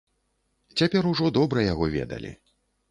Цяпер 0.81 1.03
ужо 1.11 1.31
добра 1.39 1.59
яго 1.73 1.85
ведалі. 1.99 2.31